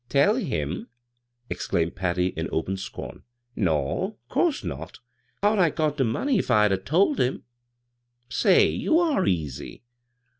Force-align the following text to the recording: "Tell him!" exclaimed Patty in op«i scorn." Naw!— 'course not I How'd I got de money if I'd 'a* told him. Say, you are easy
"Tell 0.09 0.33
him!" 0.37 0.87
exclaimed 1.51 1.95
Patty 1.95 2.29
in 2.29 2.47
op«i 2.49 2.73
scorn." 2.73 3.21
Naw!— 3.67 4.13
'course 4.29 4.63
not 4.63 4.97
I 5.43 5.47
How'd 5.49 5.59
I 5.59 5.69
got 5.69 5.97
de 5.97 6.03
money 6.03 6.39
if 6.39 6.49
I'd 6.49 6.71
'a* 6.71 6.77
told 6.77 7.19
him. 7.19 7.43
Say, 8.27 8.67
you 8.67 8.97
are 8.97 9.27
easy 9.27 9.83